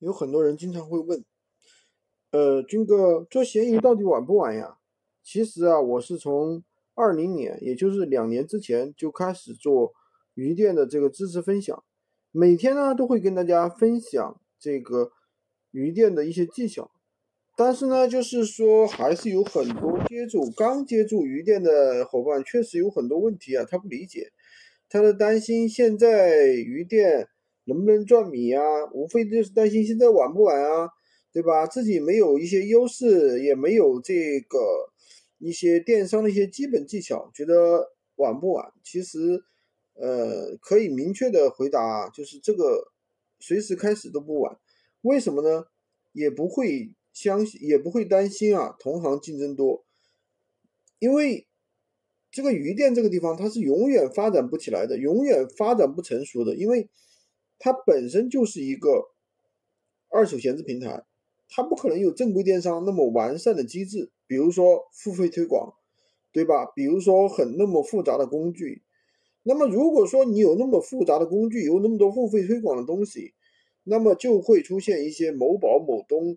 [0.00, 1.24] 有很多人经常会问，
[2.30, 4.78] 呃，军哥做闲鱼到底晚不晚呀？
[5.24, 6.62] 其实啊，我是从
[6.94, 9.92] 二零年，也就是两年之前就开始做
[10.34, 11.82] 鱼店的这个知识分享，
[12.30, 15.10] 每天呢都会跟大家分享这个
[15.72, 16.92] 鱼店的一些技巧。
[17.56, 24.30] 但是呢，就是说还是有很多接触刚接触鱼店的伙伴，确实有很多问题啊，他不理解，
[24.88, 27.28] 他的担心现在鱼店。
[27.68, 28.62] 能不能赚米啊？
[28.94, 30.88] 无非就是担心现在晚不晚啊，
[31.30, 31.66] 对吧？
[31.66, 34.58] 自己没有一些优势，也没有这个
[35.38, 38.72] 一些电商的一些基本技巧，觉得晚不晚？
[38.82, 39.44] 其实，
[39.92, 42.90] 呃，可以明确的回答，就是这个
[43.38, 44.56] 随时开始都不晚。
[45.02, 45.66] 为什么呢？
[46.12, 49.84] 也不会相信，也不会担心啊，同行竞争多，
[50.98, 51.46] 因为
[52.30, 56.88] 这个鱼店这个地方它是永远发展不起来的，永远发展不成熟的，因为。
[57.58, 59.10] 它本身就是一个
[60.10, 61.04] 二手闲置平台，
[61.48, 65.74] 它不可能有正规电商那么完善的机制，比如说付费推广，
[66.32, 66.66] 对吧？
[66.74, 68.82] 比如说很那么复杂的工具。
[69.42, 73.34] 那么如果说你有那么复杂的工具，有那么多付费推广的东西，
[73.84, 76.36] 那么就会出现一些某宝、某东、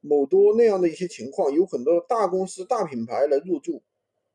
[0.00, 3.82] 某多那样的一些情况，有很多大公司、大品牌来入驻，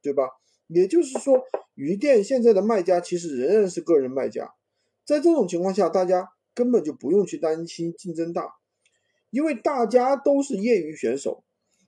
[0.02, 0.30] 对吧？
[0.68, 1.44] 也就是说，
[1.76, 4.56] 鱼店现在的卖家其实仍然是个人卖家。
[5.06, 8.56] 在这种情况下，大家根本就不用去担心竞争大，
[9.30, 11.44] 因为大家都是业余选手。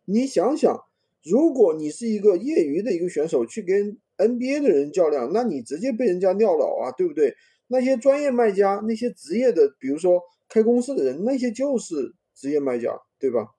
[0.06, 0.86] 你想想，
[1.24, 7.36] 如果你是一个业余的一个选手去跟 NBA 的人较量，那你直接被人家撂倒啊，对不对？
[7.68, 13.56] 那些专业卖家，那些职业的，比如说开公司的人，那些就是职业卖家，对吧？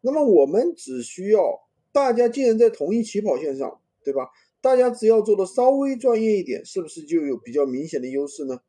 [0.00, 4.30] 那么我们只需要大家既然在同一起跑线上，对吧？
[4.62, 8.60] 大家只要做的稍微专业一点，是不是就有比较明显的优势呢？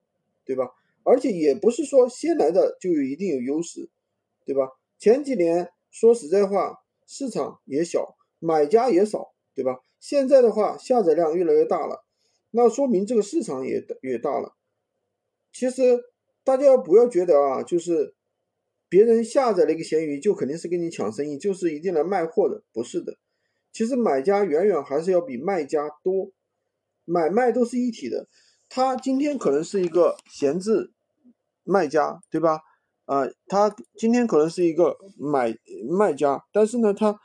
[0.43, 0.71] 对吧？
[1.03, 3.89] 而且也不是说先来的就有一定有优势，
[4.45, 4.69] 对吧？
[4.97, 9.79] 前几年说实在话，市场也小，买家也少，对吧？
[9.99, 12.03] 现在的话，下载量越来越大了，
[12.51, 14.55] 那说明这个市场也越大了。
[15.51, 16.03] 其实
[16.43, 18.15] 大家不要觉得啊，就是
[18.89, 23.17] 别人下载了一个闲鱼，就肯定是跟你抢生意，就是一定来卖货的，不是的。
[23.73, 26.31] 其实买家远远还是要比卖家多，
[27.03, 28.27] 买卖都是一体的。
[28.69, 30.93] 他今天可能是一个闲置
[31.63, 32.61] 卖家，对吧？
[33.05, 35.53] 啊，他今天可能是一个买
[35.89, 37.19] 卖家，但是呢，他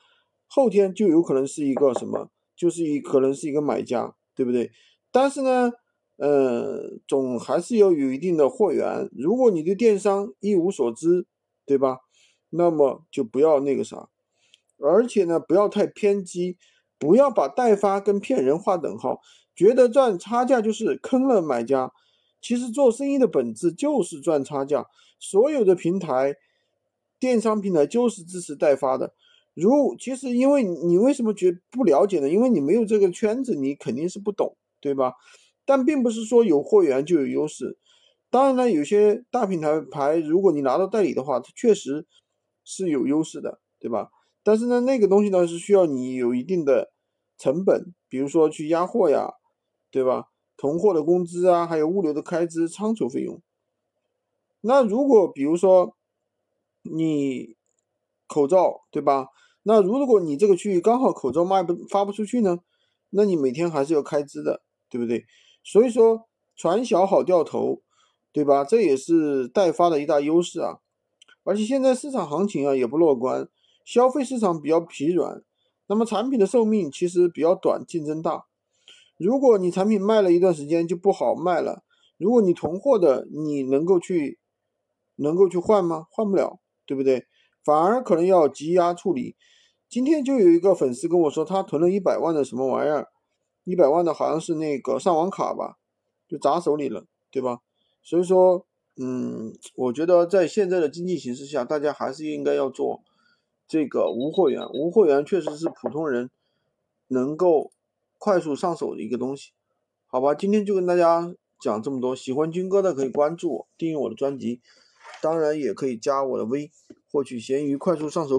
[0.47, 2.31] 后天就有可能是一个什么？
[2.57, 4.73] 就是一可能是一个买家，对不对？
[5.13, 5.71] 但是呢，
[6.17, 9.09] 呃，总还是要有一定的货源。
[9.13, 11.27] 如果你对电商一无所知，
[11.65, 11.99] 对吧？
[12.51, 14.09] 那么就不要那个啥。
[14.81, 16.57] 而且呢，不要太偏激，
[16.99, 19.21] 不要把代发跟骗人划等号，
[19.55, 21.93] 觉得赚差价就是坑了买家。
[22.41, 24.87] 其实做生意的本质就是赚差价，
[25.19, 26.37] 所有的平台，
[27.19, 29.15] 电商平台就是支持代发的。
[29.55, 32.29] 如其实因为你为什么觉不了解呢？
[32.29, 35.15] 因为你没有这个圈子，你肯定是不懂，对吧？
[35.65, 37.77] 但并不是说有货源就有优势。
[38.31, 42.07] 当然了，有些大品牌牌，如果你拿到代理的话，它确实
[42.65, 44.11] 是有优势的，对吧？
[44.49, 46.91] 但是呢，那个东西呢是需要你有一定的
[47.37, 49.35] 成本，比如说去压货呀，
[49.91, 50.29] 对吧？
[50.57, 53.43] 囤货的工资啊，还有物流的开支、仓储费用。
[54.63, 55.95] 那如果比如说
[56.81, 57.57] 你
[58.27, 59.27] 口罩，对吧？
[59.65, 62.61] 那如果你这个区域刚好口罩卖不发不出去呢，
[63.11, 65.27] 那你每天还是要开支的，对不对？
[65.63, 66.27] 所以说
[66.57, 67.83] 船小好掉头，
[68.33, 68.65] 对吧？
[68.65, 70.79] 这也是代发的一大优势啊。
[71.45, 73.47] 而且现在市场行情啊也不乐观。
[73.89, 75.43] 消费市场比较疲软，
[75.87, 78.45] 那么产品的寿命其实比较短，竞争大。
[79.17, 81.83] 如果你产品卖了一段时间就不好卖了，
[82.19, 84.39] 如果你囤货的，你能够去
[85.17, 86.05] 能够去换吗？
[86.11, 87.25] 换不了，对不对？
[87.65, 89.37] 反而可能要积压处理。
[89.89, 93.09] 今天就有一个粉丝跟我说，他囤了一百万的什么玩意儿，
[93.65, 95.79] 一百万的好像是那个上网卡吧，
[96.29, 97.61] 就砸手里了，对吧？
[98.03, 98.67] 所以说，
[99.01, 103.03] 嗯，我觉得在现在的经济形势下，大家还是应该要做。
[103.69, 106.31] 这个无货源，无货源确实是普通人
[107.07, 107.71] 能够
[108.17, 109.53] 快速上手的一个东西，
[110.07, 110.35] 好吧？
[110.35, 114.61] 今天就跟大家讲这么多，喜欢军哥的可以关注我，订阅我的专辑，
[115.21, 116.71] 当然也可以加我的微，
[117.13, 118.37] 获取闲鱼快速上手。